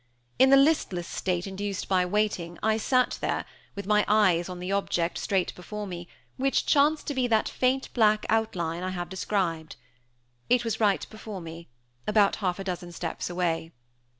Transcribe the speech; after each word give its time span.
In 0.39 0.49
the 0.49 0.57
listless 0.57 1.07
state 1.07 1.45
induced 1.45 1.87
by 1.87 2.07
waiting, 2.07 2.57
I 2.63 2.77
sat 2.77 3.19
there, 3.21 3.45
with 3.75 3.85
my 3.85 4.03
eyes 4.07 4.49
on 4.49 4.57
the 4.57 4.71
object 4.71 5.19
straight 5.19 5.53
before 5.53 5.85
me, 5.85 6.07
which 6.37 6.65
chanced 6.65 7.05
to 7.05 7.13
be 7.13 7.27
that 7.27 7.47
faint 7.47 7.93
black 7.93 8.25
outline 8.27 8.81
I 8.81 8.89
have 8.89 9.09
described. 9.09 9.75
It 10.49 10.63
was 10.65 10.79
right 10.79 11.05
before 11.11 11.39
me, 11.39 11.67
about 12.07 12.37
half 12.37 12.57
a 12.57 12.63
dozen 12.63 12.91
steps 12.91 13.29
away. 13.29 13.73